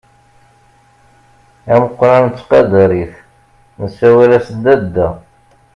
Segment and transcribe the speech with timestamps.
[1.73, 3.13] Ameqqran nettqadar-it,
[3.79, 5.07] nessawal-as Dadda.